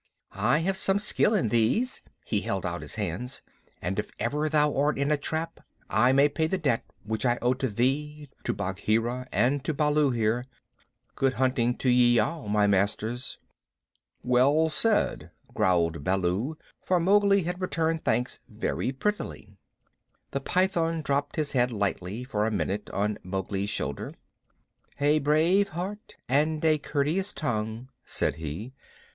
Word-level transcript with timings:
I 0.33 0.61
have 0.61 0.77
some 0.77 0.97
skill 0.97 1.35
in 1.35 1.49
these 1.49 2.01
[he 2.25 2.41
held 2.41 2.65
out 2.65 2.81
his 2.81 2.95
hands], 2.95 3.43
and 3.83 3.99
if 3.99 4.09
ever 4.19 4.49
thou 4.49 4.75
art 4.75 4.97
in 4.97 5.11
a 5.11 5.15
trap, 5.15 5.59
I 5.91 6.11
may 6.11 6.27
pay 6.27 6.47
the 6.47 6.57
debt 6.57 6.83
which 7.03 7.23
I 7.23 7.37
owe 7.39 7.53
to 7.53 7.67
thee, 7.67 8.27
to 8.45 8.51
Bagheera, 8.51 9.27
and 9.31 9.63
to 9.63 9.75
Baloo, 9.75 10.09
here. 10.09 10.47
Good 11.13 11.33
hunting 11.33 11.77
to 11.77 11.89
ye 11.91 12.17
all, 12.17 12.47
my 12.47 12.65
masters." 12.65 13.37
"Well 14.23 14.69
said," 14.69 15.29
growled 15.53 16.03
Baloo, 16.03 16.57
for 16.83 16.99
Mowgli 16.99 17.43
had 17.43 17.61
returned 17.61 18.03
thanks 18.03 18.39
very 18.49 18.91
prettily. 18.91 19.53
The 20.31 20.41
Python 20.41 21.03
dropped 21.03 21.35
his 21.35 21.51
head 21.51 21.71
lightly 21.71 22.23
for 22.23 22.47
a 22.47 22.49
minute 22.49 22.89
on 22.89 23.19
Mowgli's 23.21 23.69
shoulder. 23.69 24.15
"A 24.99 25.19
brave 25.19 25.69
heart 25.69 26.15
and 26.27 26.65
a 26.65 26.79
courteous 26.79 27.33
tongue," 27.33 27.89
said 28.03 28.37
he. 28.37 28.73